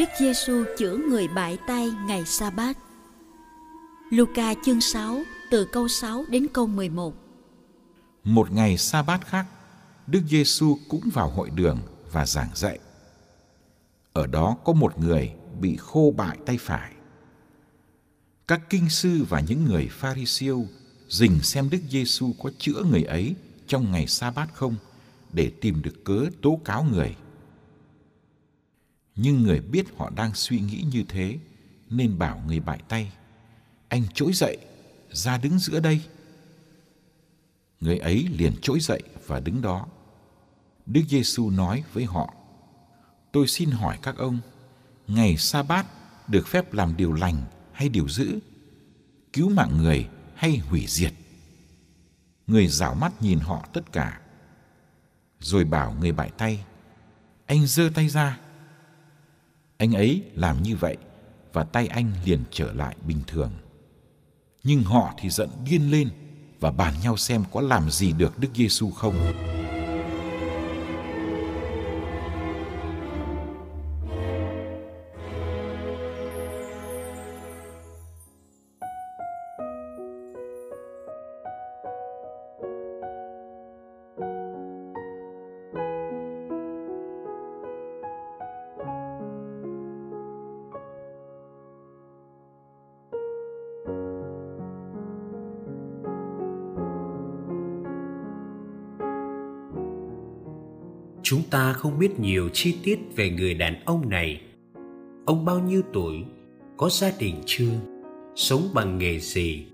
Đức 0.00 0.08
Giêsu 0.18 0.64
chữa 0.78 0.96
người 0.96 1.28
bại 1.28 1.58
tay 1.66 1.90
ngày 2.06 2.26
sa 2.26 2.50
bát. 2.50 2.78
Luca 4.10 4.54
chương 4.64 4.80
6 4.80 5.22
từ 5.50 5.64
câu 5.72 5.88
6 5.88 6.24
đến 6.28 6.46
câu 6.52 6.66
11. 6.66 7.14
Một 8.24 8.52
ngày 8.52 8.78
sa 8.78 9.02
bát 9.02 9.26
khác, 9.26 9.46
Đức 10.06 10.20
Giêsu 10.28 10.78
cũng 10.88 11.00
vào 11.12 11.30
hội 11.30 11.50
đường 11.50 11.78
và 12.12 12.26
giảng 12.26 12.48
dạy. 12.54 12.78
Ở 14.12 14.26
đó 14.26 14.56
có 14.64 14.72
một 14.72 14.98
người 14.98 15.32
bị 15.60 15.76
khô 15.76 16.14
bại 16.16 16.38
tay 16.46 16.58
phải. 16.60 16.92
Các 18.48 18.60
kinh 18.70 18.88
sư 18.88 19.24
và 19.28 19.40
những 19.40 19.64
người 19.64 19.88
pha 19.90 20.14
ri 20.14 20.26
siêu 20.26 20.66
dình 21.08 21.40
xem 21.42 21.70
Đức 21.70 21.80
Giêsu 21.90 22.32
có 22.42 22.50
chữa 22.58 22.82
người 22.90 23.02
ấy 23.02 23.34
trong 23.66 23.92
ngày 23.92 24.06
sa 24.06 24.30
bát 24.30 24.54
không 24.54 24.74
để 25.32 25.52
tìm 25.60 25.82
được 25.82 26.04
cớ 26.04 26.26
tố 26.42 26.60
cáo 26.64 26.84
người 26.84 27.16
nhưng 29.16 29.42
người 29.42 29.60
biết 29.60 29.86
họ 29.96 30.10
đang 30.16 30.34
suy 30.34 30.60
nghĩ 30.60 30.84
như 30.92 31.04
thế, 31.08 31.38
nên 31.90 32.18
bảo 32.18 32.42
người 32.46 32.60
bại 32.60 32.82
tay, 32.88 33.12
anh 33.88 34.02
trỗi 34.14 34.32
dậy, 34.32 34.58
ra 35.10 35.38
đứng 35.38 35.58
giữa 35.58 35.80
đây. 35.80 36.00
Người 37.80 37.98
ấy 37.98 38.28
liền 38.38 38.52
trỗi 38.62 38.80
dậy 38.80 39.02
và 39.26 39.40
đứng 39.40 39.62
đó. 39.62 39.86
Đức 40.86 41.02
giêsu 41.08 41.50
nói 41.50 41.84
với 41.92 42.04
họ, 42.04 42.34
tôi 43.32 43.48
xin 43.48 43.70
hỏi 43.70 43.98
các 44.02 44.16
ông, 44.16 44.38
ngày 45.08 45.36
sa 45.36 45.62
bát 45.62 45.86
được 46.28 46.48
phép 46.48 46.72
làm 46.72 46.96
điều 46.96 47.12
lành 47.12 47.42
hay 47.72 47.88
điều 47.88 48.08
dữ? 48.08 48.38
Cứu 49.32 49.48
mạng 49.48 49.78
người 49.78 50.08
hay 50.34 50.56
hủy 50.56 50.84
diệt? 50.88 51.12
Người 52.46 52.68
rảo 52.68 52.94
mắt 52.94 53.22
nhìn 53.22 53.38
họ 53.38 53.68
tất 53.72 53.92
cả, 53.92 54.20
rồi 55.40 55.64
bảo 55.64 55.94
người 56.00 56.12
bại 56.12 56.30
tay, 56.38 56.64
anh 57.46 57.66
giơ 57.66 57.90
tay 57.94 58.08
ra 58.08 58.38
anh 59.80 59.92
ấy 59.92 60.22
làm 60.34 60.62
như 60.62 60.76
vậy 60.76 60.96
và 61.52 61.64
tay 61.64 61.86
anh 61.86 62.12
liền 62.24 62.40
trở 62.50 62.72
lại 62.72 62.96
bình 63.06 63.20
thường. 63.26 63.50
Nhưng 64.64 64.82
họ 64.82 65.14
thì 65.18 65.30
giận 65.30 65.50
điên 65.64 65.90
lên 65.90 66.08
và 66.60 66.70
bàn 66.70 66.94
nhau 67.02 67.16
xem 67.16 67.44
có 67.52 67.60
làm 67.60 67.90
gì 67.90 68.12
được 68.12 68.38
Đức 68.38 68.48
Giêsu 68.54 68.90
không. 68.90 69.14
Không 101.80 101.98
biết 101.98 102.20
nhiều 102.20 102.48
chi 102.52 102.78
tiết 102.84 103.00
về 103.16 103.30
người 103.30 103.54
đàn 103.54 103.84
ông 103.84 104.08
này. 104.08 104.40
Ông 105.26 105.44
bao 105.44 105.60
nhiêu 105.60 105.82
tuổi? 105.92 106.24
Có 106.76 106.88
gia 106.88 107.10
đình 107.18 107.34
chưa? 107.46 107.72
Sống 108.34 108.62
bằng 108.74 108.98
nghề 108.98 109.18
gì? 109.18 109.66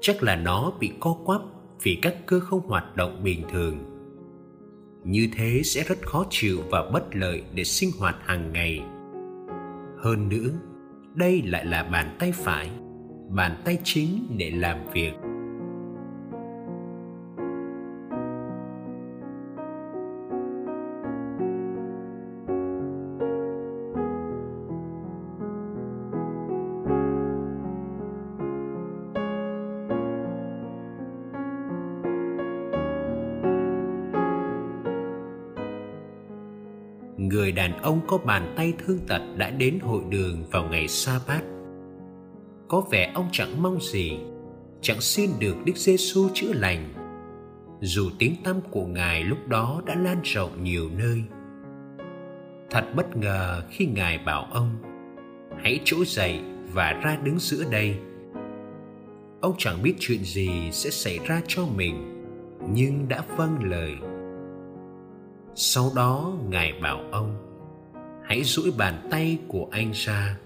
Chắc 0.00 0.22
là 0.22 0.36
nó 0.36 0.72
bị 0.80 0.92
co 1.00 1.16
quắp 1.24 1.40
vì 1.82 1.98
các 2.02 2.16
cơ 2.26 2.40
không 2.40 2.60
hoạt 2.60 2.96
động 2.96 3.20
bình 3.24 3.42
thường. 3.52 3.78
Như 5.04 5.28
thế 5.36 5.60
sẽ 5.64 5.84
rất 5.88 6.02
khó 6.02 6.26
chịu 6.30 6.58
và 6.70 6.90
bất 6.92 7.16
lợi 7.16 7.42
để 7.54 7.64
sinh 7.64 7.90
hoạt 7.98 8.16
hàng 8.24 8.52
ngày. 8.52 8.80
Hơn 9.98 10.28
nữa, 10.28 10.50
đây 11.14 11.42
lại 11.44 11.64
là 11.64 11.82
bàn 11.82 12.16
tay 12.18 12.32
phải, 12.32 12.70
bàn 13.30 13.62
tay 13.64 13.78
chính 13.84 14.26
để 14.36 14.50
làm 14.50 14.78
việc. 14.92 15.12
Người 37.32 37.52
đàn 37.52 37.82
ông 37.82 38.00
có 38.06 38.18
bàn 38.18 38.54
tay 38.56 38.72
thương 38.78 38.98
tật 39.08 39.22
đã 39.36 39.50
đến 39.50 39.78
hội 39.82 40.02
đường 40.10 40.44
vào 40.50 40.68
ngày 40.68 40.88
sa 40.88 41.20
bát 41.28 41.42
có 42.72 42.80
vẻ 42.90 43.12
ông 43.14 43.28
chẳng 43.32 43.62
mong 43.62 43.80
gì, 43.80 44.18
chẳng 44.80 45.00
xin 45.00 45.30
được 45.38 45.56
đức 45.64 45.76
giêsu 45.76 46.28
chữa 46.34 46.52
lành. 46.52 46.88
Dù 47.80 48.10
tiếng 48.18 48.34
tăm 48.44 48.60
của 48.70 48.86
ngài 48.86 49.24
lúc 49.24 49.48
đó 49.48 49.82
đã 49.86 49.94
lan 49.94 50.20
rộng 50.24 50.64
nhiều 50.64 50.90
nơi. 50.98 51.22
Thật 52.70 52.84
bất 52.94 53.16
ngờ 53.16 53.62
khi 53.70 53.86
ngài 53.86 54.18
bảo 54.18 54.48
ông, 54.52 54.70
hãy 55.62 55.80
trỗi 55.84 56.04
dậy 56.06 56.40
và 56.72 56.92
ra 56.92 57.18
đứng 57.24 57.38
giữa 57.38 57.64
đây. 57.70 57.96
Ông 59.40 59.54
chẳng 59.58 59.82
biết 59.82 59.94
chuyện 59.98 60.24
gì 60.24 60.70
sẽ 60.72 60.90
xảy 60.90 61.18
ra 61.26 61.40
cho 61.46 61.66
mình, 61.76 62.24
nhưng 62.72 63.08
đã 63.08 63.22
vâng 63.36 63.58
lời 63.64 63.94
sau 65.54 65.90
đó 65.96 66.32
ngài 66.48 66.72
bảo 66.82 67.00
ông, 67.10 67.36
hãy 68.22 68.42
duỗi 68.44 68.72
bàn 68.78 69.08
tay 69.10 69.38
của 69.48 69.68
anh 69.70 69.90
ra. 69.94 70.38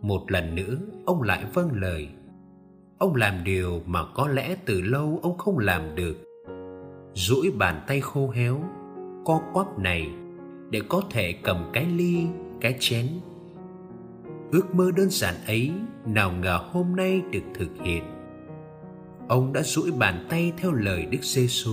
Một 0.00 0.30
lần 0.30 0.54
nữa, 0.54 0.76
ông 1.06 1.22
lại 1.22 1.44
vâng 1.54 1.70
lời. 1.72 2.08
Ông 2.98 3.14
làm 3.14 3.44
điều 3.44 3.82
mà 3.86 4.00
có 4.14 4.28
lẽ 4.28 4.56
từ 4.66 4.80
lâu 4.80 5.20
ông 5.22 5.38
không 5.38 5.58
làm 5.58 5.94
được. 5.94 6.16
Duỗi 7.14 7.50
bàn 7.58 7.84
tay 7.86 8.00
khô 8.00 8.30
héo, 8.30 8.60
co 9.24 9.40
quắp 9.52 9.78
này 9.78 10.10
để 10.70 10.80
có 10.88 11.02
thể 11.10 11.32
cầm 11.32 11.70
cái 11.72 11.86
ly, 11.86 12.26
cái 12.60 12.76
chén. 12.80 13.08
Ước 14.52 14.74
mơ 14.74 14.90
đơn 14.96 15.10
giản 15.10 15.34
ấy 15.46 15.72
nào 16.06 16.32
ngờ 16.32 16.60
hôm 16.72 16.96
nay 16.96 17.22
được 17.32 17.44
thực 17.54 17.70
hiện. 17.84 18.02
Ông 19.28 19.52
đã 19.52 19.62
duỗi 19.62 19.90
bàn 19.98 20.26
tay 20.30 20.52
theo 20.56 20.72
lời 20.72 21.06
đức 21.10 21.22
giêsu 21.22 21.72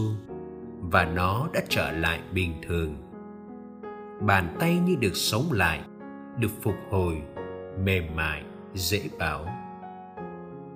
và 0.81 1.06
nó 1.06 1.48
đã 1.54 1.62
trở 1.69 1.92
lại 1.92 2.19
bình 2.33 2.54
thường. 2.68 2.95
Bàn 4.22 4.56
tay 4.60 4.80
như 4.86 4.95
được 5.00 5.16
sống 5.16 5.51
lại, 5.51 5.81
được 6.38 6.51
phục 6.62 6.75
hồi, 6.89 7.22
mềm 7.83 8.04
mại, 8.16 8.44
dễ 8.74 9.01
bảo. 9.19 9.45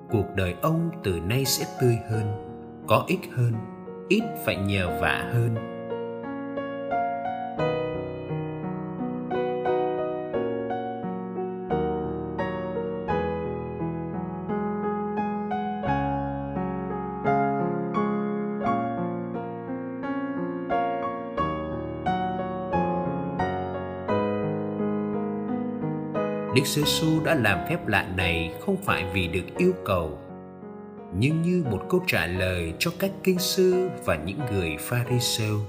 Cuộc 0.09 0.25
đời 0.35 0.55
ông 0.61 0.89
từ 1.03 1.19
nay 1.19 1.45
sẽ 1.45 1.65
tươi 1.81 1.97
hơn, 2.11 2.51
có 2.87 3.05
ích 3.07 3.29
hơn, 3.35 3.53
ít 4.09 4.23
phải 4.45 4.55
nhờ 4.55 4.99
vả 5.01 5.31
hơn. 5.33 5.74
Đức 26.65 26.71
Giêsu 26.71 27.23
đã 27.23 27.35
làm 27.35 27.59
phép 27.69 27.87
lạ 27.87 28.07
này 28.17 28.53
không 28.59 28.77
phải 28.77 29.05
vì 29.13 29.27
được 29.27 29.57
yêu 29.57 29.73
cầu, 29.85 30.17
nhưng 31.17 31.41
như 31.41 31.63
một 31.71 31.85
câu 31.89 32.03
trả 32.07 32.25
lời 32.25 32.73
cho 32.79 32.91
các 32.99 33.11
kinh 33.23 33.39
sư 33.39 33.89
và 34.05 34.15
những 34.25 34.39
người 34.51 34.77
Pharisêu. 34.79 35.59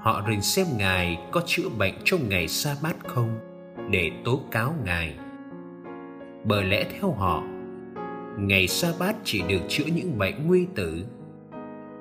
Họ 0.00 0.22
rình 0.28 0.42
xem 0.42 0.66
Ngài 0.78 1.18
có 1.30 1.42
chữa 1.46 1.68
bệnh 1.78 1.94
trong 2.04 2.28
ngày 2.28 2.48
sa 2.48 2.76
bát 2.82 2.96
không 3.06 3.38
để 3.90 4.10
tố 4.24 4.40
cáo 4.50 4.74
Ngài. 4.84 5.14
Bởi 6.44 6.64
lẽ 6.64 6.84
theo 7.00 7.12
họ, 7.12 7.42
ngày 8.38 8.68
sa 8.68 8.88
bát 8.98 9.16
chỉ 9.24 9.42
được 9.48 9.60
chữa 9.68 9.86
những 9.94 10.18
bệnh 10.18 10.46
nguy 10.46 10.66
tử. 10.74 11.04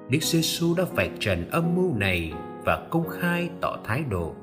Đức 0.10 0.24
giê 0.24 0.40
xu 0.42 0.76
đã 0.78 0.84
vạch 0.96 1.12
trần 1.20 1.50
âm 1.50 1.76
mưu 1.76 1.98
này 1.98 2.34
và 2.66 2.88
công 2.90 3.08
khai 3.08 3.50
tỏ 3.62 3.78
thái 3.84 4.04
độ. 4.10 4.36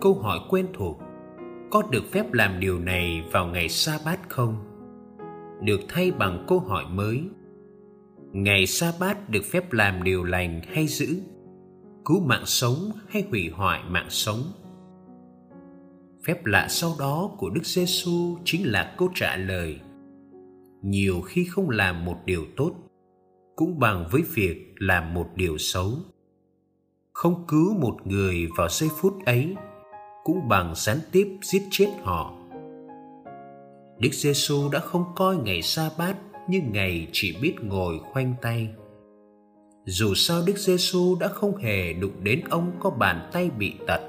Câu 0.00 0.14
hỏi 0.14 0.38
quen 0.48 0.66
thuộc 0.74 1.00
có 1.70 1.82
được 1.90 2.04
phép 2.12 2.32
làm 2.32 2.60
điều 2.60 2.78
này 2.78 3.24
vào 3.32 3.46
ngày 3.46 3.68
sa 3.68 3.98
bát 4.04 4.28
không? 4.28 4.54
Được 5.62 5.80
thay 5.88 6.10
bằng 6.10 6.44
câu 6.48 6.60
hỏi 6.60 6.84
mới, 6.90 7.22
ngày 8.32 8.66
sa 8.66 8.92
bát 9.00 9.30
được 9.30 9.44
phép 9.44 9.72
làm 9.72 10.02
điều 10.02 10.24
lành 10.24 10.60
hay 10.68 10.86
giữ? 10.86 11.22
Cứu 12.04 12.20
mạng 12.26 12.46
sống 12.46 12.90
hay 13.08 13.24
hủy 13.30 13.48
hoại 13.48 13.82
mạng 13.88 14.06
sống? 14.08 14.42
Phép 16.26 16.46
lạ 16.46 16.66
sau 16.68 16.90
đó 16.98 17.30
của 17.38 17.50
đức 17.50 17.64
giê 17.64 17.84
xu 17.86 18.38
chính 18.44 18.72
là 18.72 18.94
câu 18.98 19.08
trả 19.14 19.36
lời, 19.36 19.80
nhiều 20.82 21.20
khi 21.20 21.44
không 21.44 21.70
làm 21.70 22.04
một 22.04 22.16
điều 22.24 22.44
tốt, 22.56 22.72
cũng 23.56 23.78
bằng 23.78 24.08
với 24.10 24.22
việc 24.34 24.74
làm 24.78 25.14
một 25.14 25.26
điều 25.34 25.58
xấu. 25.58 25.92
Không 27.12 27.44
cứu 27.48 27.74
một 27.80 27.96
người 28.04 28.48
vào 28.56 28.68
giây 28.68 28.90
phút 29.00 29.24
ấy 29.26 29.56
cũng 30.30 30.48
bằng 30.48 30.72
gián 30.76 30.98
tiếp 31.12 31.38
giết 31.42 31.62
chết 31.70 31.88
họ. 32.02 32.32
Đức 33.98 34.10
Giêsu 34.12 34.70
đã 34.72 34.78
không 34.78 35.04
coi 35.16 35.36
ngày 35.36 35.62
sa 35.62 35.90
bát 35.98 36.16
như 36.48 36.60
ngày 36.72 37.08
chỉ 37.12 37.36
biết 37.42 37.54
ngồi 37.62 37.98
khoanh 38.12 38.34
tay. 38.42 38.68
Dù 39.84 40.14
sao 40.14 40.42
Đức 40.46 40.58
Giêsu 40.58 41.16
đã 41.20 41.28
không 41.28 41.56
hề 41.56 41.92
đụng 41.92 42.24
đến 42.24 42.40
ông 42.50 42.72
có 42.80 42.90
bàn 42.90 43.30
tay 43.32 43.50
bị 43.58 43.74
tật. 43.86 44.00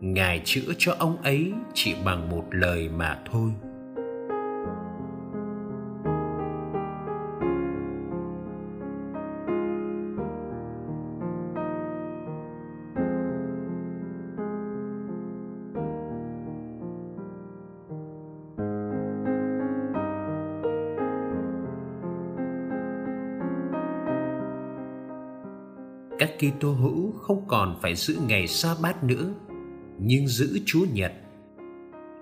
Ngài 0.00 0.42
chữa 0.44 0.72
cho 0.78 0.94
ông 0.98 1.22
ấy 1.22 1.52
chỉ 1.74 1.94
bằng 2.04 2.28
một 2.28 2.44
lời 2.50 2.88
mà 2.88 3.22
thôi. 3.32 3.50
Kitô 26.38 26.72
hữu 26.72 27.12
không 27.12 27.44
còn 27.48 27.78
phải 27.82 27.94
giữ 27.94 28.18
ngày 28.28 28.46
sa 28.46 28.74
bát 28.82 29.04
nữa, 29.04 29.30
nhưng 29.98 30.26
giữ 30.26 30.58
Chúa 30.66 30.84
Nhật. 30.92 31.12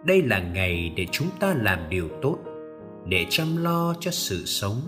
Đây 0.04 0.22
là 0.22 0.38
ngày 0.38 0.92
để 0.96 1.06
chúng 1.12 1.28
ta 1.40 1.54
làm 1.54 1.78
điều 1.90 2.08
tốt, 2.22 2.38
để 3.06 3.26
chăm 3.28 3.56
lo 3.56 3.94
cho 4.00 4.10
sự 4.10 4.42
sống. 4.44 4.80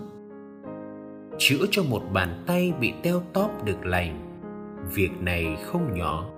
Chữa 1.39 1.67
cho 1.71 1.83
một 1.83 2.03
bàn 2.13 2.45
tay 2.47 2.73
bị 2.81 2.93
teo 3.03 3.23
tóp 3.33 3.65
được 3.65 3.87
lành, 3.87 4.41
việc 4.95 5.11
này 5.21 5.57
không 5.65 5.99
nhỏ. 5.99 6.31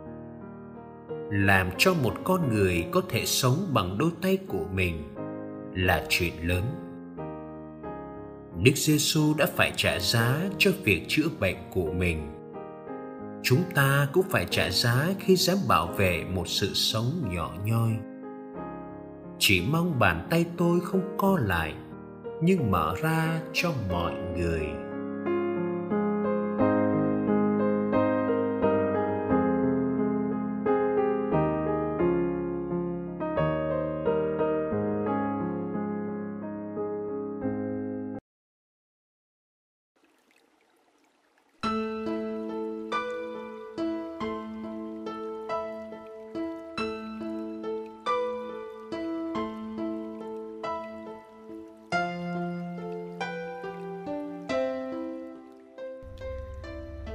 Làm 1.30 1.70
cho 1.78 1.94
một 1.94 2.14
con 2.24 2.48
người 2.48 2.84
có 2.90 3.02
thể 3.08 3.24
sống 3.26 3.56
bằng 3.72 3.98
đôi 3.98 4.10
tay 4.22 4.38
của 4.48 4.64
mình 4.72 5.14
là 5.74 6.06
chuyện 6.08 6.32
lớn. 6.42 6.62
Đức 8.62 8.72
Giêsu 8.74 9.34
đã 9.38 9.46
phải 9.56 9.72
trả 9.76 9.98
giá 9.98 10.40
cho 10.58 10.70
việc 10.84 11.04
chữa 11.08 11.28
bệnh 11.40 11.56
của 11.70 11.92
mình 11.92 12.39
chúng 13.42 13.62
ta 13.74 14.08
cũng 14.12 14.24
phải 14.30 14.46
trả 14.50 14.70
giá 14.70 15.06
khi 15.18 15.36
dám 15.36 15.56
bảo 15.68 15.86
vệ 15.86 16.24
một 16.34 16.48
sự 16.48 16.74
sống 16.74 17.28
nhỏ 17.30 17.52
nhoi. 17.64 17.90
Chỉ 19.38 19.62
mong 19.72 19.98
bàn 19.98 20.26
tay 20.30 20.44
tôi 20.56 20.80
không 20.80 21.16
co 21.18 21.38
lại, 21.42 21.74
nhưng 22.42 22.70
mở 22.70 22.94
ra 23.02 23.40
cho 23.52 23.72
mọi 23.90 24.14
người. 24.36 24.89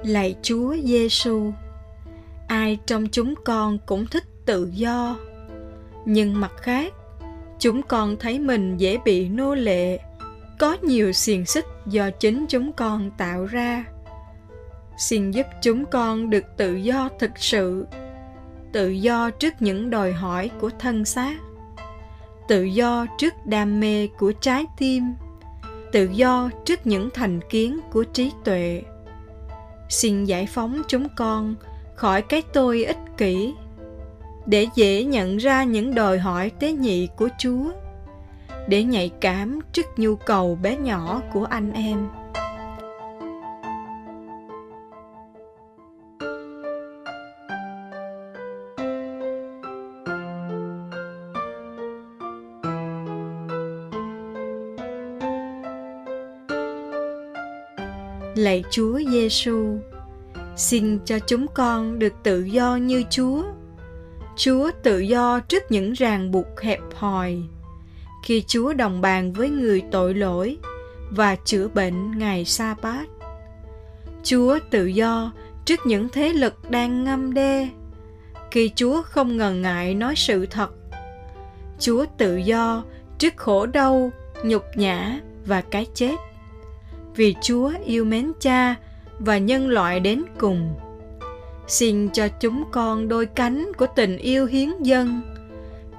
Lạy 0.05 0.35
Chúa 0.41 0.75
Giêsu. 0.83 1.51
Ai 2.47 2.77
trong 2.85 3.07
chúng 3.11 3.33
con 3.45 3.77
cũng 3.85 4.05
thích 4.07 4.23
tự 4.45 4.71
do, 4.73 5.17
nhưng 6.05 6.41
mặt 6.41 6.51
khác, 6.57 6.93
chúng 7.59 7.81
con 7.81 8.15
thấy 8.19 8.39
mình 8.39 8.77
dễ 8.77 8.97
bị 9.05 9.29
nô 9.29 9.55
lệ, 9.55 9.99
có 10.59 10.77
nhiều 10.81 11.11
xiềng 11.11 11.45
xích 11.45 11.65
do 11.85 12.09
chính 12.09 12.45
chúng 12.49 12.71
con 12.71 13.11
tạo 13.17 13.45
ra. 13.45 13.85
Xin 14.97 15.31
giúp 15.31 15.45
chúng 15.61 15.85
con 15.85 16.29
được 16.29 16.43
tự 16.57 16.75
do 16.75 17.09
thực 17.19 17.31
sự, 17.35 17.85
tự 18.71 18.89
do 18.89 19.29
trước 19.29 19.53
những 19.59 19.89
đòi 19.89 20.13
hỏi 20.13 20.51
của 20.59 20.69
thân 20.79 21.05
xác, 21.05 21.37
tự 22.47 22.63
do 22.63 23.05
trước 23.17 23.33
đam 23.45 23.79
mê 23.79 24.07
của 24.07 24.31
trái 24.31 24.65
tim, 24.77 25.03
tự 25.91 26.09
do 26.13 26.49
trước 26.65 26.87
những 26.87 27.09
thành 27.13 27.39
kiến 27.49 27.79
của 27.91 28.03
trí 28.03 28.31
tuệ 28.43 28.83
xin 29.89 30.25
giải 30.25 30.45
phóng 30.45 30.81
chúng 30.87 31.07
con 31.15 31.55
khỏi 31.95 32.21
cái 32.21 32.43
tôi 32.53 32.83
ích 32.83 32.97
kỷ, 33.17 33.53
để 34.45 34.67
dễ 34.75 35.03
nhận 35.03 35.37
ra 35.37 35.63
những 35.63 35.95
đòi 35.95 36.19
hỏi 36.19 36.51
tế 36.59 36.71
nhị 36.71 37.07
của 37.17 37.29
chúa, 37.39 37.71
để 38.67 38.83
nhạy 38.83 39.09
cảm 39.21 39.59
trước 39.71 39.85
nhu 39.97 40.15
cầu 40.15 40.57
bé 40.61 40.77
nhỏ 40.77 41.21
của 41.33 41.45
anh 41.45 41.71
em. 41.71 42.07
Lạy 58.55 58.63
Chúa 58.69 58.99
Giêsu, 59.11 59.77
xin 60.55 60.99
cho 61.05 61.19
chúng 61.19 61.45
con 61.53 61.99
được 61.99 62.13
tự 62.23 62.43
do 62.43 62.75
như 62.75 63.03
Chúa. 63.09 63.43
Chúa 64.35 64.71
tự 64.83 64.99
do 64.99 65.39
trước 65.39 65.63
những 65.69 65.93
ràng 65.93 66.31
buộc 66.31 66.61
hẹp 66.61 66.79
hòi. 66.95 67.41
Khi 68.23 68.43
Chúa 68.47 68.73
đồng 68.73 69.01
bàn 69.01 69.33
với 69.33 69.49
người 69.49 69.83
tội 69.91 70.13
lỗi 70.13 70.57
và 71.09 71.35
chữa 71.35 71.67
bệnh 71.67 72.17
ngày 72.17 72.45
sa 72.45 72.75
bát. 72.81 73.05
Chúa 74.23 74.59
tự 74.69 74.85
do 74.85 75.31
trước 75.65 75.79
những 75.85 76.09
thế 76.09 76.33
lực 76.33 76.71
đang 76.71 77.03
ngâm 77.03 77.33
đe. 77.33 77.69
Khi 78.51 78.71
Chúa 78.75 79.01
không 79.01 79.37
ngần 79.37 79.61
ngại 79.61 79.93
nói 79.93 80.13
sự 80.17 80.45
thật. 80.45 80.69
Chúa 81.79 82.05
tự 82.17 82.35
do 82.35 82.83
trước 83.17 83.37
khổ 83.37 83.65
đau, 83.65 84.11
nhục 84.43 84.63
nhã 84.75 85.19
và 85.45 85.61
cái 85.61 85.87
chết 85.93 86.15
vì 87.15 87.35
Chúa 87.41 87.71
yêu 87.85 88.05
mến 88.05 88.31
Cha 88.39 88.75
và 89.19 89.37
nhân 89.37 89.67
loại 89.67 89.99
đến 89.99 90.23
cùng. 90.37 90.75
Xin 91.67 92.09
cho 92.09 92.27
chúng 92.39 92.63
con 92.71 93.07
đôi 93.07 93.25
cánh 93.25 93.71
của 93.77 93.87
tình 93.95 94.17
yêu 94.17 94.45
hiến 94.45 94.69
dân 94.81 95.21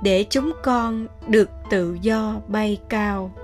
để 0.02 0.24
chúng 0.30 0.52
con 0.62 1.06
được 1.28 1.50
tự 1.70 1.98
do 2.02 2.40
bay 2.48 2.80
cao. 2.88 3.34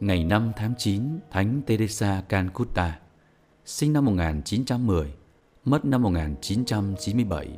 Ngày 0.00 0.24
5 0.24 0.52
tháng 0.56 0.74
9, 0.78 1.18
Thánh 1.30 1.62
Teresa 1.66 2.22
Calcutta, 2.28 2.98
sinh 3.64 3.92
năm 3.92 4.04
1910, 4.04 5.14
mất 5.64 5.84
năm 5.84 6.02
1997. 6.02 7.48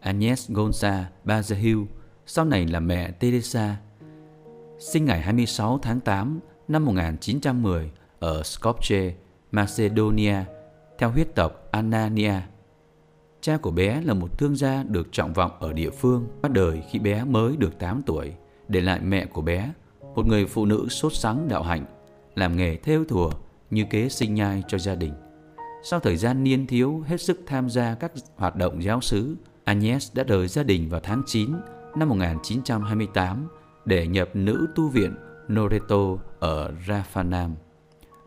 Agnes 0.00 0.50
Gonza 0.50 1.04
Bazahil, 1.24 1.86
sau 2.26 2.44
này 2.44 2.66
là 2.66 2.80
mẹ 2.80 3.10
Teresa, 3.10 3.76
sinh 4.78 5.04
ngày 5.04 5.20
26 5.20 5.78
tháng 5.82 6.00
8 6.00 6.40
năm 6.68 6.84
1910 6.84 7.90
ở 8.18 8.42
Skopje, 8.42 9.10
Macedonia, 9.52 10.36
theo 10.98 11.10
huyết 11.10 11.34
tộc 11.34 11.68
Anania. 11.70 12.34
Cha 13.40 13.56
của 13.56 13.70
bé 13.70 14.00
là 14.00 14.14
một 14.14 14.38
thương 14.38 14.56
gia 14.56 14.82
được 14.82 15.08
trọng 15.12 15.32
vọng 15.32 15.50
ở 15.60 15.72
địa 15.72 15.90
phương, 15.90 16.28
qua 16.40 16.50
đời 16.54 16.82
khi 16.90 16.98
bé 16.98 17.24
mới 17.24 17.56
được 17.56 17.78
8 17.78 18.02
tuổi, 18.06 18.34
để 18.68 18.80
lại 18.80 19.00
mẹ 19.00 19.26
của 19.26 19.42
bé, 19.42 19.72
một 20.14 20.26
người 20.26 20.46
phụ 20.46 20.66
nữ 20.66 20.86
sốt 20.88 21.14
sắng 21.14 21.48
đạo 21.48 21.62
hạnh, 21.62 21.84
làm 22.34 22.56
nghề 22.56 22.76
theo 22.76 23.04
thùa 23.04 23.30
như 23.70 23.84
kế 23.90 24.08
sinh 24.08 24.34
nhai 24.34 24.62
cho 24.68 24.78
gia 24.78 24.94
đình. 24.94 25.12
Sau 25.82 26.00
thời 26.00 26.16
gian 26.16 26.44
niên 26.44 26.66
thiếu 26.66 27.04
hết 27.06 27.20
sức 27.20 27.40
tham 27.46 27.70
gia 27.70 27.94
các 27.94 28.12
hoạt 28.36 28.56
động 28.56 28.82
giáo 28.82 29.00
xứ, 29.00 29.36
Agnes 29.64 30.12
đã 30.14 30.24
rời 30.24 30.48
gia 30.48 30.62
đình 30.62 30.88
vào 30.88 31.00
tháng 31.00 31.22
9 31.26 31.50
năm 31.96 32.08
1928 32.08 33.48
để 33.84 34.06
nhập 34.06 34.28
nữ 34.34 34.66
tu 34.74 34.88
viện 34.88 35.14
Noreto 35.52 36.16
ở 36.40 36.72
Rafanam, 36.86 37.50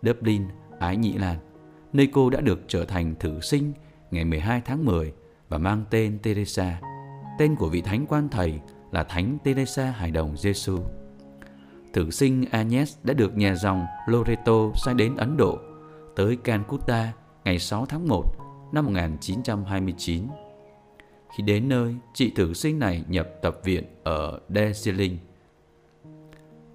Dublin, 0.01 0.44
Ái 0.79 0.98
Nhĩ 0.98 1.13
Lan, 1.13 1.38
nơi 1.94 2.08
cô 2.13 2.29
đã 2.29 2.41
được 2.41 2.60
trở 2.67 2.86
thành 2.86 3.15
thử 3.20 3.39
sinh 3.39 3.74
ngày 4.12 4.25
12 4.25 4.62
tháng 4.65 4.86
10 4.86 5.13
và 5.50 5.58
mang 5.58 5.84
tên 5.89 6.20
Teresa. 6.24 6.82
Tên 7.39 7.56
của 7.56 7.70
vị 7.70 7.82
thánh 7.82 8.06
quan 8.08 8.29
thầy 8.29 8.60
là 8.91 9.03
Thánh 9.03 9.38
Teresa 9.44 9.86
Hài 9.86 10.12
Đồng 10.12 10.38
Giêsu. 10.38 10.79
Thử 11.98 12.12
sinh 12.12 12.46
Agnes 12.51 12.98
đã 13.04 13.13
được 13.13 13.38
nhà 13.38 13.56
dòng 13.56 13.86
Loreto 14.08 14.72
sai 14.75 14.94
đến 14.94 15.16
Ấn 15.16 15.38
Độ, 15.38 15.60
tới 16.16 16.36
Calcutta 16.36 17.13
ngày 17.46 17.60
6 17.60 17.86
tháng 17.86 18.08
1 18.08 18.24
năm 18.72 18.86
1929. 18.86 20.24
Khi 21.38 21.44
đến 21.44 21.70
nơi, 21.70 21.96
chị 22.13 22.32
thử 22.36 22.54
sinh 22.54 22.80
này 22.80 23.04
nhập 23.08 23.27
tập 23.42 23.60
viện 23.63 23.84
ở 24.04 24.39
Darjeeling. 24.50 25.16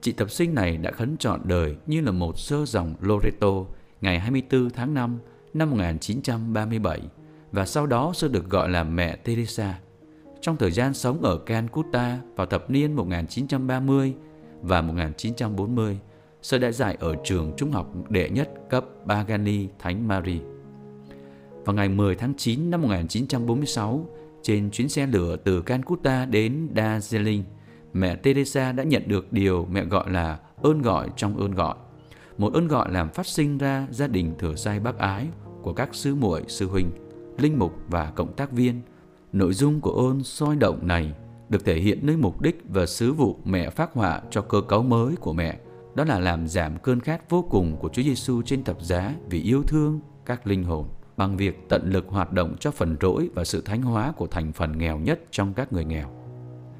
Chị 0.01 0.13
tập 0.13 0.31
sinh 0.31 0.55
này 0.55 0.77
đã 0.77 0.91
khấn 0.91 1.17
trọn 1.17 1.41
đời 1.45 1.77
như 1.87 2.01
là 2.01 2.13
một 2.13 2.39
sơ 2.39 2.67
dòng 2.67 2.95
Loreto 3.01 3.53
ngày 4.01 4.21
24 4.21 4.71
tháng 4.71 4.95
5 4.95 5.19
năm 5.55 5.71
1937 5.71 7.01
và 7.53 7.67
sau 7.67 7.87
đó 7.87 8.13
sơ 8.15 8.29
được 8.29 8.51
gọi 8.51 8.69
là 8.69 8.85
mẹ 8.85 9.17
Teresa. 9.17 9.79
Trong 10.41 10.57
thời 10.57 10.71
gian 10.71 10.95
sống 10.95 11.23
ở 11.23 11.39
Calcutta 11.39 12.19
vào 12.37 12.47
thập 12.47 12.71
niên 12.71 12.97
1930 12.97 14.15
và 14.63 14.81
1940, 14.81 15.99
sơ 16.43 16.59
đã 16.59 16.73
dạy 16.73 16.97
ở 17.01 17.15
trường 17.25 17.53
trung 17.57 17.71
học 17.71 17.93
đệ 18.09 18.29
nhất 18.31 18.51
cấp 18.71 18.85
Bagani 19.05 19.69
Thánh 19.79 20.09
Mary. 20.09 20.41
Vào 21.65 21.75
ngày 21.75 21.89
10 21.89 22.15
tháng 22.15 22.35
9 22.37 22.71
năm 22.71 22.83
1946, 22.83 24.07
trên 24.43 24.71
chuyến 24.71 24.89
xe 24.89 25.07
lửa 25.07 25.37
từ 25.37 25.63
Calcutta 25.63 26.25
đến 26.25 26.69
Darjeeling, 26.75 27.43
mẹ 27.93 28.17
Teresa 28.17 28.73
đã 28.73 28.85
nhận 28.85 29.03
được 29.07 29.33
điều 29.33 29.67
mẹ 29.71 29.85
gọi 29.85 30.11
là 30.11 30.39
ơn 30.63 30.83
gọi 30.83 31.09
trong 31.17 31.37
ơn 31.37 31.51
gọi. 31.51 31.75
Một 32.39 32.55
ơn 32.55 32.69
gọi 32.69 32.93
làm 32.93 33.09
phát 33.11 33.27
sinh 33.27 33.59
ra 33.59 33.87
gia 33.91 34.07
đình 34.07 34.35
thừa 34.39 34.55
sai 34.55 34.81
bác 34.81 34.99
ái 34.99 35.27
của 35.63 35.73
các 35.73 35.89
sư 35.93 36.15
muội, 36.15 36.43
sư 36.49 36.69
huynh, 36.69 36.91
linh 37.39 37.59
mục 37.59 37.73
và 37.89 38.11
cộng 38.11 38.33
tác 38.33 38.53
viên. 38.53 38.81
Nội 39.33 39.53
dung 39.53 39.81
của 39.81 40.09
ơn 40.09 40.23
soi 40.23 40.57
động 40.57 40.87
này 40.87 41.13
được 41.53 41.65
thể 41.65 41.75
hiện 41.75 41.99
nơi 42.03 42.17
mục 42.17 42.41
đích 42.41 42.63
và 42.69 42.87
sứ 42.87 43.13
vụ 43.13 43.37
mẹ 43.45 43.71
phát 43.71 43.93
họa 43.93 44.23
cho 44.31 44.41
cơ 44.43 44.61
cấu 44.61 44.83
mới 44.83 45.17
của 45.17 45.33
mẹ, 45.33 45.59
đó 45.95 46.05
là 46.05 46.21
làm 46.21 46.49
giảm 46.49 46.77
cơn 46.79 47.01
khát 47.01 47.31
vô 47.31 47.43
cùng 47.51 47.77
của 47.77 47.89
Chúa 47.89 48.03
Giêsu 48.03 48.43
trên 48.43 48.65
thập 48.65 48.83
giá 48.83 49.15
vì 49.31 49.43
yêu 49.43 49.63
thương 49.63 50.01
các 50.27 50.47
linh 50.47 50.65
hồn 50.65 50.87
bằng 51.17 51.37
việc 51.37 51.69
tận 51.69 51.91
lực 51.91 52.07
hoạt 52.09 52.33
động 52.33 52.57
cho 52.61 52.71
phần 52.71 52.97
rỗi 53.01 53.31
và 53.35 53.45
sự 53.45 53.61
thánh 53.61 53.83
hóa 53.83 54.13
của 54.17 54.27
thành 54.27 54.53
phần 54.53 54.79
nghèo 54.79 54.99
nhất 54.99 55.21
trong 55.31 55.55
các 55.55 55.73
người 55.73 55.85
nghèo. 55.85 56.09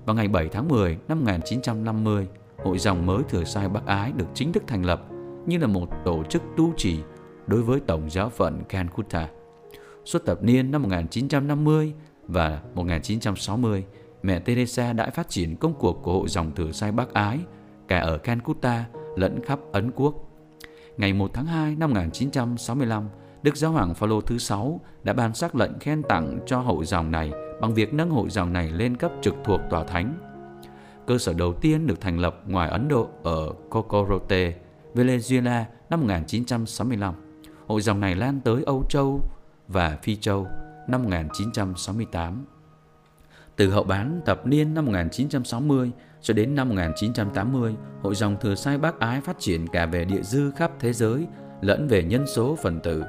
Vào 0.07 0.17
ngày 0.17 0.29
7 0.29 0.49
tháng 0.49 0.69
10 0.69 0.99
năm 1.09 1.21
1950, 1.21 2.29
Hội 2.65 2.79
dòng 2.79 3.07
mới 3.07 3.23
Thừa 3.29 3.45
Sai 3.45 3.69
Bắc 3.69 3.87
Ái 3.87 4.13
được 4.17 4.27
chính 4.35 4.53
thức 4.53 4.63
thành 4.67 4.85
lập 4.85 5.07
như 5.47 5.59
là 5.59 5.67
một 5.67 5.89
tổ 6.05 6.25
chức 6.25 6.43
tu 6.57 6.73
trì 6.77 6.99
đối 7.47 7.63
với 7.63 7.81
Tổng 7.81 8.11
giáo 8.11 8.29
phận 8.29 8.65
Calcutta. 8.69 9.29
Suốt 10.05 10.27
thập 10.27 10.43
niên 10.43 10.71
năm 10.71 10.83
1950 10.83 11.93
và 12.29 12.63
1960, 12.75 13.85
mẹ 14.23 14.39
Teresa 14.39 14.93
đã 14.93 15.11
phát 15.11 15.29
triển 15.29 15.57
công 15.57 15.75
cuộc 15.75 16.03
của 16.03 16.13
Hội 16.13 16.29
dòng 16.29 16.55
Thừa 16.55 16.73
Sai 16.73 16.93
Bắc 16.93 17.15
Ái 17.15 17.39
cả 17.89 17.99
ở 17.99 18.19
Calcutta 18.19 18.85
lẫn 19.17 19.41
khắp 19.45 19.59
Ấn 19.73 19.91
Quốc. 19.95 20.15
Ngày 20.97 21.13
1 21.13 21.31
tháng 21.35 21.47
2 21.47 21.77
năm 21.77 21.91
1965, 21.91 23.09
Đức 23.43 23.57
Giáo 23.57 23.73
hoàng 23.73 23.95
Phaolô 23.95 24.21
thứ 24.21 24.39
6 24.39 24.81
đã 25.03 25.13
ban 25.13 25.35
sắc 25.35 25.55
lệnh 25.55 25.79
khen 25.79 26.03
tặng 26.09 26.39
cho 26.47 26.61
hội 26.61 26.85
dòng 26.85 27.11
này 27.11 27.33
bằng 27.61 27.75
việc 27.75 27.95
nâng 27.95 28.11
hội 28.11 28.31
dòng 28.31 28.53
này 28.53 28.71
lên 28.71 28.97
cấp 28.97 29.13
trực 29.23 29.35
thuộc 29.45 29.61
tòa 29.71 29.85
thánh. 29.85 30.15
Cơ 31.07 31.19
sở 31.19 31.33
đầu 31.33 31.53
tiên 31.53 31.87
được 31.87 32.01
thành 32.01 32.19
lập 32.19 32.41
ngoài 32.47 32.69
Ấn 32.69 32.89
Độ 32.89 33.09
ở 33.23 33.53
Cocorote, 33.71 34.55
Venezuela 34.95 35.65
năm 35.91 36.01
1965. 36.01 37.15
Hội 37.67 37.81
dòng 37.81 38.01
này 38.01 38.15
lan 38.15 38.41
tới 38.45 38.63
Âu 38.67 38.85
Châu 38.89 39.21
và 39.69 39.99
Phi 40.03 40.17
Châu 40.17 40.47
năm 40.89 41.03
1968. 41.03 42.45
Từ 43.57 43.71
hậu 43.71 43.85
bán 43.85 44.21
thập 44.27 44.47
niên 44.47 44.75
năm 44.75 44.87
1960 44.87 45.91
cho 46.21 46.35
đến 46.35 46.55
năm 46.55 46.69
1980, 46.69 47.75
hội 48.03 48.15
dòng 48.15 48.37
thừa 48.41 48.55
sai 48.55 48.79
bác 48.79 48.99
ái 49.01 49.21
phát 49.21 49.37
triển 49.39 49.67
cả 49.67 49.87
về 49.87 50.05
địa 50.05 50.23
dư 50.23 50.51
khắp 50.51 50.73
thế 50.81 50.93
giới 50.93 51.27
lẫn 51.61 51.89
về 51.89 52.03
nhân 52.03 52.27
số 52.27 52.57
phần 52.63 52.81
tử. 52.81 53.05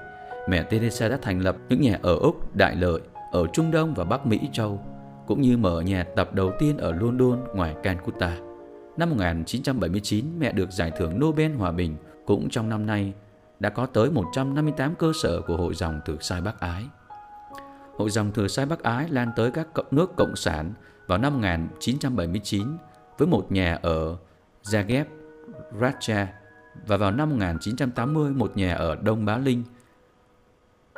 Mẹ 0.49 0.63
Teresa 0.63 1.09
đã 1.09 1.17
thành 1.21 1.39
lập 1.39 1.55
những 1.69 1.81
nhà 1.81 1.99
ở 2.01 2.15
Úc, 2.15 2.55
Đại 2.55 2.75
Lợi, 2.75 3.01
ở 3.31 3.47
Trung 3.53 3.71
Đông 3.71 3.93
và 3.93 4.03
Bắc 4.03 4.25
Mỹ 4.25 4.39
Châu, 4.51 4.79
cũng 5.27 5.41
như 5.41 5.57
mở 5.57 5.81
nhà 5.81 6.05
tập 6.15 6.33
đầu 6.33 6.51
tiên 6.59 6.77
ở 6.77 6.91
London 6.91 7.43
ngoài 7.55 7.75
Calcutta. 7.83 8.37
Năm 8.97 9.09
1979, 9.09 10.25
mẹ 10.39 10.51
được 10.51 10.71
giải 10.71 10.91
thưởng 10.97 11.19
Nobel 11.19 11.53
Hòa 11.53 11.71
Bình. 11.71 11.95
Cũng 12.25 12.49
trong 12.49 12.69
năm 12.69 12.85
nay, 12.85 13.13
đã 13.59 13.69
có 13.69 13.85
tới 13.85 14.11
158 14.11 14.95
cơ 14.95 15.11
sở 15.21 15.41
của 15.41 15.57
Hội 15.57 15.75
dòng 15.75 16.01
Thừa 16.05 16.17
Sai 16.19 16.41
Bắc 16.41 16.59
Ái. 16.59 16.83
Hội 17.97 18.09
dòng 18.09 18.31
Thừa 18.31 18.47
Sai 18.47 18.65
Bắc 18.65 18.83
Ái 18.83 19.09
lan 19.09 19.31
tới 19.35 19.51
các 19.51 19.67
nước 19.91 20.11
Cộng 20.17 20.35
sản 20.35 20.73
vào 21.07 21.17
năm 21.17 21.33
1979 21.33 22.67
với 23.17 23.27
một 23.27 23.51
nhà 23.51 23.79
ở 23.81 24.17
Zagreb, 24.63 25.05
Racha 25.81 26.27
và 26.87 26.97
vào 26.97 27.11
năm 27.11 27.29
1980 27.29 28.31
một 28.31 28.57
nhà 28.57 28.75
ở 28.75 28.95
Đông 28.95 29.25
Bá 29.25 29.37
Linh. 29.37 29.63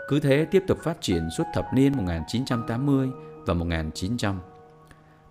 Cứ 0.08 0.20
thế 0.20 0.46
tiếp 0.52 0.64
tục 0.68 0.78
phát 0.84 1.02
triển 1.02 1.30
suốt 1.38 1.44
thập 1.54 1.66
niên 1.74 1.98
1980 1.98 3.10
và 3.46 3.54
1900 3.54 4.40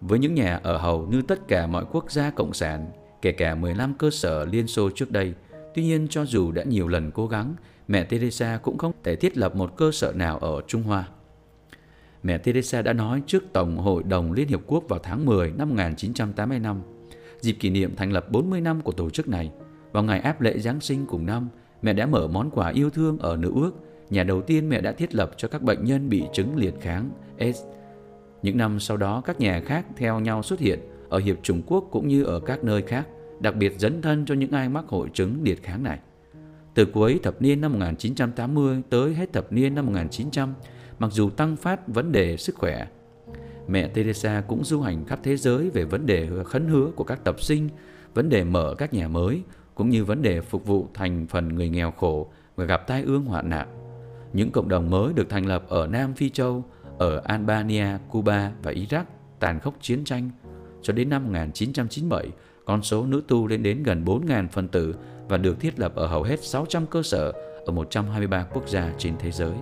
với 0.00 0.18
những 0.18 0.34
nhà 0.34 0.60
ở 0.62 0.76
hầu 0.76 1.06
như 1.06 1.22
tất 1.22 1.48
cả 1.48 1.66
mọi 1.66 1.84
quốc 1.92 2.10
gia 2.10 2.30
cộng 2.30 2.52
sản, 2.52 2.90
kể 3.22 3.32
cả 3.32 3.54
15 3.54 3.94
cơ 3.94 4.10
sở 4.10 4.44
Liên 4.44 4.66
Xô 4.66 4.90
trước 4.94 5.10
đây. 5.10 5.34
Tuy 5.74 5.84
nhiên 5.84 6.06
cho 6.10 6.24
dù 6.24 6.52
đã 6.52 6.62
nhiều 6.62 6.88
lần 6.88 7.10
cố 7.10 7.26
gắng, 7.26 7.54
mẹ 7.88 8.04
Teresa 8.04 8.58
cũng 8.62 8.78
không 8.78 8.92
thể 9.04 9.16
thiết 9.16 9.36
lập 9.36 9.56
một 9.56 9.76
cơ 9.76 9.90
sở 9.92 10.12
nào 10.12 10.38
ở 10.38 10.62
Trung 10.66 10.82
Hoa. 10.82 11.08
Mẹ 12.24 12.38
Teresa 12.38 12.82
đã 12.82 12.92
nói 12.92 13.22
trước 13.26 13.44
Tổng 13.52 13.78
hội 13.78 14.02
đồng 14.02 14.32
Liên 14.32 14.48
Hiệp 14.48 14.60
Quốc 14.66 14.84
vào 14.88 14.98
tháng 15.02 15.26
10 15.26 15.52
năm 15.52 15.68
1985, 15.68 16.82
dịp 17.40 17.52
kỷ 17.52 17.70
niệm 17.70 17.96
thành 17.96 18.12
lập 18.12 18.30
40 18.30 18.60
năm 18.60 18.80
của 18.80 18.92
tổ 18.92 19.10
chức 19.10 19.28
này. 19.28 19.50
Vào 19.92 20.02
ngày 20.02 20.20
áp 20.20 20.40
lễ 20.40 20.58
Giáng 20.58 20.80
sinh 20.80 21.06
cùng 21.06 21.26
năm, 21.26 21.48
mẹ 21.82 21.92
đã 21.92 22.06
mở 22.06 22.28
món 22.28 22.50
quà 22.50 22.68
yêu 22.68 22.90
thương 22.90 23.18
ở 23.18 23.36
nữ 23.36 23.52
ước, 23.54 23.72
nhà 24.10 24.24
đầu 24.24 24.42
tiên 24.42 24.68
mẹ 24.68 24.80
đã 24.80 24.92
thiết 24.92 25.14
lập 25.14 25.30
cho 25.36 25.48
các 25.48 25.62
bệnh 25.62 25.84
nhân 25.84 26.08
bị 26.08 26.24
chứng 26.32 26.56
liệt 26.56 26.74
kháng 26.80 27.10
AIDS 27.38 27.62
những 28.44 28.56
năm 28.56 28.80
sau 28.80 28.96
đó 28.96 29.22
các 29.24 29.40
nhà 29.40 29.60
khác 29.60 29.86
theo 29.96 30.20
nhau 30.20 30.42
xuất 30.42 30.60
hiện 30.60 30.78
ở 31.08 31.18
Hiệp 31.18 31.36
Trung 31.42 31.62
Quốc 31.66 31.84
cũng 31.90 32.08
như 32.08 32.24
ở 32.24 32.40
các 32.40 32.64
nơi 32.64 32.82
khác, 32.82 33.08
đặc 33.40 33.56
biệt 33.56 33.74
dấn 33.78 34.02
thân 34.02 34.24
cho 34.26 34.34
những 34.34 34.50
ai 34.50 34.68
mắc 34.68 34.84
hội 34.88 35.08
chứng 35.14 35.42
liệt 35.42 35.62
kháng 35.62 35.82
này. 35.82 35.98
Từ 36.74 36.84
cuối 36.84 37.20
thập 37.22 37.42
niên 37.42 37.60
năm 37.60 37.72
1980 37.72 38.82
tới 38.90 39.14
hết 39.14 39.32
thập 39.32 39.52
niên 39.52 39.74
năm 39.74 39.86
1900, 39.86 40.54
mặc 40.98 41.12
dù 41.12 41.30
tăng 41.30 41.56
phát 41.56 41.88
vấn 41.88 42.12
đề 42.12 42.36
sức 42.36 42.54
khỏe, 42.54 42.86
mẹ 43.68 43.88
Teresa 43.88 44.42
cũng 44.48 44.64
du 44.64 44.80
hành 44.80 45.04
khắp 45.04 45.18
thế 45.22 45.36
giới 45.36 45.70
về 45.70 45.84
vấn 45.84 46.06
đề 46.06 46.28
khấn 46.44 46.68
hứa 46.68 46.90
của 46.96 47.04
các 47.04 47.24
tập 47.24 47.40
sinh, 47.40 47.68
vấn 48.14 48.28
đề 48.28 48.44
mở 48.44 48.74
các 48.78 48.94
nhà 48.94 49.08
mới, 49.08 49.42
cũng 49.74 49.90
như 49.90 50.04
vấn 50.04 50.22
đề 50.22 50.40
phục 50.40 50.66
vụ 50.66 50.88
thành 50.94 51.26
phần 51.26 51.48
người 51.48 51.68
nghèo 51.68 51.90
khổ 51.90 52.28
và 52.56 52.64
gặp 52.64 52.86
tai 52.86 53.02
ương 53.02 53.24
hoạn 53.24 53.50
nạn. 53.50 53.68
Những 54.32 54.50
cộng 54.50 54.68
đồng 54.68 54.90
mới 54.90 55.12
được 55.12 55.28
thành 55.28 55.46
lập 55.46 55.64
ở 55.68 55.86
Nam 55.86 56.14
Phi 56.14 56.30
Châu, 56.30 56.64
ở 56.98 57.22
Albania, 57.24 57.86
Cuba 58.10 58.52
và 58.62 58.72
Iraq 58.72 59.04
tàn 59.40 59.60
khốc 59.60 59.74
chiến 59.80 60.04
tranh. 60.04 60.30
Cho 60.82 60.92
đến 60.92 61.10
năm 61.10 61.24
1997, 61.24 62.28
con 62.64 62.82
số 62.82 63.06
nữ 63.06 63.22
tu 63.28 63.46
lên 63.46 63.62
đến 63.62 63.82
gần 63.82 64.04
4.000 64.04 64.48
phần 64.48 64.68
tử 64.68 64.94
và 65.28 65.36
được 65.36 65.60
thiết 65.60 65.78
lập 65.78 65.94
ở 65.94 66.06
hầu 66.06 66.22
hết 66.22 66.44
600 66.44 66.86
cơ 66.86 67.02
sở 67.02 67.32
ở 67.66 67.72
123 67.72 68.46
quốc 68.52 68.68
gia 68.68 68.92
trên 68.98 69.14
thế 69.18 69.30
giới. 69.30 69.52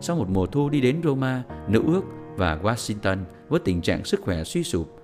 Sau 0.00 0.16
một 0.16 0.28
mùa 0.28 0.46
thu 0.46 0.68
đi 0.68 0.80
đến 0.80 1.00
Roma, 1.04 1.42
Nữ 1.68 1.82
ước 1.86 2.02
và 2.36 2.58
Washington 2.62 3.18
với 3.48 3.60
tình 3.64 3.82
trạng 3.82 4.04
sức 4.04 4.20
khỏe 4.20 4.44
suy 4.44 4.64
sụp, 4.64 4.96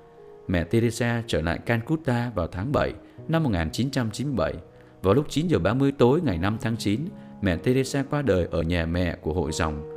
mẹ 0.48 0.64
Teresa 0.64 1.22
trở 1.26 1.42
lại 1.42 1.58
Calcutta 1.58 2.30
vào 2.34 2.46
tháng 2.46 2.72
7 2.72 2.92
năm 3.28 3.42
1997. 3.42 4.54
Vào 5.02 5.14
lúc 5.14 5.26
9 5.28 5.46
giờ 5.46 5.58
30 5.58 5.92
tối 5.98 6.20
ngày 6.20 6.38
5 6.38 6.58
tháng 6.60 6.76
9, 6.76 7.00
mẹ 7.42 7.56
Teresa 7.56 8.04
qua 8.10 8.22
đời 8.22 8.48
ở 8.50 8.62
nhà 8.62 8.86
mẹ 8.86 9.16
của 9.16 9.32
hội 9.32 9.52
dòng. 9.52 9.90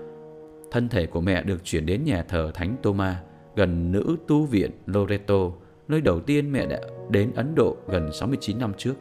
Thân 0.72 0.90
thể 0.90 1.06
của 1.06 1.22
mẹ 1.22 1.44
được 1.44 1.64
chuyển 1.64 1.86
đến 1.86 2.04
nhà 2.04 2.24
thờ 2.24 2.52
Thánh 2.54 2.76
Thomas 2.84 3.16
gần 3.56 3.92
nữ 3.92 4.16
tu 4.28 4.46
viện 4.46 4.72
Loreto, 4.86 5.52
nơi 5.88 6.02
đầu 6.02 6.20
tiên 6.20 6.52
mẹ 6.52 6.66
đã 6.66 6.80
đến 7.10 7.32
Ấn 7.36 7.56
Độ 7.56 7.78
gần 7.88 8.10
69 8.14 8.60
năm 8.60 8.72
trước. 8.78 8.94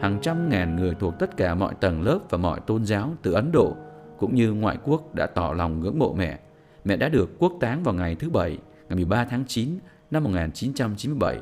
Hàng 0.00 0.18
trăm 0.22 0.48
ngàn 0.48 0.76
người 0.76 0.94
thuộc 1.00 1.14
tất 1.18 1.36
cả 1.36 1.54
mọi 1.54 1.74
tầng 1.80 2.02
lớp 2.02 2.18
và 2.30 2.38
mọi 2.38 2.60
tôn 2.60 2.84
giáo 2.84 3.14
từ 3.22 3.32
Ấn 3.32 3.52
Độ 3.52 3.76
cũng 4.18 4.34
như 4.34 4.52
ngoại 4.52 4.78
quốc 4.84 5.14
đã 5.14 5.26
tỏ 5.26 5.52
lòng 5.56 5.80
ngưỡng 5.80 5.98
mộ 5.98 6.14
mẹ. 6.18 6.38
Mẹ 6.84 6.96
đã 6.96 7.08
được 7.08 7.38
quốc 7.38 7.52
táng 7.60 7.82
vào 7.82 7.94
ngày 7.94 8.14
thứ 8.14 8.30
Bảy, 8.30 8.58
ngày 8.88 8.96
13 8.96 9.24
tháng 9.24 9.44
9 9.46 9.78
năm 10.10 10.24
1997. 10.24 11.38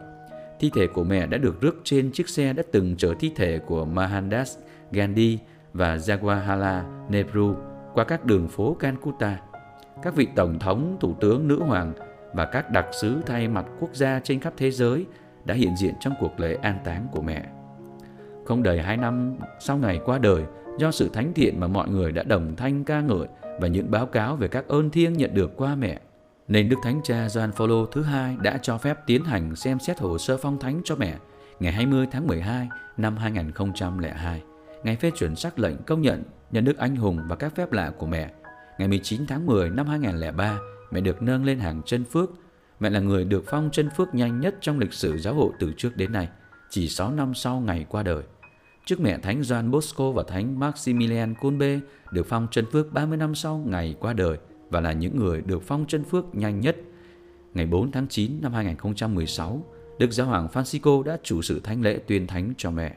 Thi 0.60 0.70
thể 0.74 0.86
của 0.86 1.04
mẹ 1.04 1.26
đã 1.26 1.38
được 1.38 1.60
rước 1.60 1.80
trên 1.84 2.10
chiếc 2.12 2.28
xe 2.28 2.52
đã 2.52 2.62
từng 2.72 2.96
chở 2.96 3.14
thi 3.20 3.32
thể 3.36 3.58
của 3.58 3.84
Mahandas 3.84 4.58
Gandhi 4.92 5.38
và 5.72 5.96
Jawaharlal 5.96 6.82
Nehru 7.08 7.54
qua 7.94 8.04
các 8.04 8.24
đường 8.24 8.48
phố 8.48 8.74
Calcutta. 8.74 9.40
Các 10.02 10.14
vị 10.16 10.28
tổng 10.36 10.58
thống, 10.58 10.96
thủ 11.00 11.14
tướng, 11.20 11.48
nữ 11.48 11.62
hoàng 11.62 11.92
và 12.34 12.44
các 12.44 12.70
đặc 12.70 12.86
sứ 13.00 13.22
thay 13.26 13.48
mặt 13.48 13.66
quốc 13.80 13.90
gia 13.94 14.20
trên 14.20 14.40
khắp 14.40 14.52
thế 14.56 14.70
giới 14.70 15.06
đã 15.44 15.54
hiện 15.54 15.76
diện 15.76 15.94
trong 16.00 16.14
cuộc 16.20 16.40
lễ 16.40 16.58
an 16.62 16.78
táng 16.84 17.06
của 17.12 17.22
mẹ. 17.22 17.46
Không 18.44 18.62
đầy 18.62 18.82
hai 18.82 18.96
năm 18.96 19.36
sau 19.60 19.76
ngày 19.76 20.00
qua 20.04 20.18
đời, 20.18 20.42
do 20.78 20.90
sự 20.90 21.08
thánh 21.08 21.32
thiện 21.34 21.60
mà 21.60 21.66
mọi 21.66 21.88
người 21.88 22.12
đã 22.12 22.22
đồng 22.22 22.56
thanh 22.56 22.84
ca 22.84 23.00
ngợi 23.00 23.28
và 23.60 23.68
những 23.68 23.90
báo 23.90 24.06
cáo 24.06 24.36
về 24.36 24.48
các 24.48 24.68
ơn 24.68 24.90
thiêng 24.90 25.12
nhận 25.12 25.34
được 25.34 25.56
qua 25.56 25.74
mẹ, 25.74 26.00
nên 26.48 26.68
Đức 26.68 26.76
Thánh 26.82 27.00
Cha 27.04 27.28
Gioan 27.28 27.52
Phaolô 27.52 27.86
thứ 27.86 28.02
hai 28.02 28.36
đã 28.42 28.58
cho 28.62 28.78
phép 28.78 28.98
tiến 29.06 29.24
hành 29.24 29.56
xem 29.56 29.78
xét 29.78 29.98
hồ 29.98 30.18
sơ 30.18 30.36
phong 30.36 30.58
thánh 30.58 30.80
cho 30.84 30.96
mẹ 30.96 31.16
ngày 31.60 31.72
20 31.72 32.06
tháng 32.10 32.26
12 32.26 32.68
năm 32.96 33.16
2002, 33.16 34.42
ngày 34.84 34.96
phê 34.96 35.10
chuẩn 35.10 35.36
sắc 35.36 35.58
lệnh 35.58 35.76
công 35.86 36.02
nhận 36.02 36.22
nhân 36.50 36.64
đức 36.64 36.78
anh 36.78 36.96
hùng 36.96 37.20
và 37.28 37.36
các 37.36 37.56
phép 37.56 37.72
lạ 37.72 37.92
của 37.98 38.06
mẹ. 38.06 38.30
Ngày 38.78 38.88
19 38.88 39.26
tháng 39.26 39.46
10 39.46 39.70
năm 39.70 39.86
2003, 39.86 40.58
mẹ 40.90 41.00
được 41.00 41.22
nâng 41.22 41.44
lên 41.44 41.58
hàng 41.58 41.82
chân 41.86 42.04
phước. 42.04 42.30
Mẹ 42.80 42.90
là 42.90 43.00
người 43.00 43.24
được 43.24 43.44
phong 43.46 43.68
chân 43.72 43.90
phước 43.96 44.14
nhanh 44.14 44.40
nhất 44.40 44.54
trong 44.60 44.78
lịch 44.78 44.92
sử 44.92 45.18
giáo 45.18 45.34
hội 45.34 45.52
từ 45.58 45.72
trước 45.76 45.96
đến 45.96 46.12
nay, 46.12 46.28
chỉ 46.70 46.88
6 46.88 47.12
năm 47.12 47.34
sau 47.34 47.60
ngày 47.60 47.86
qua 47.88 48.02
đời. 48.02 48.22
Trước 48.86 49.00
mẹ 49.00 49.18
Thánh 49.18 49.42
Gioan 49.42 49.70
Bosco 49.70 50.10
và 50.10 50.22
Thánh 50.22 50.58
Maximilian 50.58 51.34
Kolbe 51.34 51.78
được 52.10 52.26
phong 52.28 52.46
chân 52.50 52.64
phước 52.72 52.92
30 52.92 53.18
năm 53.18 53.34
sau 53.34 53.58
ngày 53.66 53.96
qua 54.00 54.12
đời 54.12 54.38
và 54.70 54.80
là 54.80 54.92
những 54.92 55.16
người 55.16 55.42
được 55.42 55.62
phong 55.62 55.84
chân 55.88 56.04
phước 56.04 56.34
nhanh 56.34 56.60
nhất. 56.60 56.76
Ngày 57.54 57.66
4 57.66 57.92
tháng 57.92 58.08
9 58.08 58.40
năm 58.42 58.52
2016, 58.52 59.64
Đức 59.98 60.10
Giáo 60.12 60.26
hoàng 60.26 60.48
Francisco 60.52 61.02
đã 61.02 61.18
chủ 61.22 61.42
sự 61.42 61.60
thánh 61.60 61.82
lễ 61.82 61.98
tuyên 62.06 62.26
thánh 62.26 62.52
cho 62.56 62.70
mẹ. 62.70 62.96